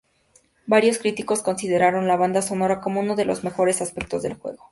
Varios 0.65 0.97
críticos 0.97 1.43
consideraron 1.43 2.07
la 2.07 2.15
banda 2.17 2.41
sonora 2.41 2.81
como 2.81 3.01
uno 3.01 3.15
de 3.15 3.25
los 3.25 3.43
mejores 3.43 3.83
aspectos 3.83 4.23
del 4.23 4.33
juego. 4.33 4.57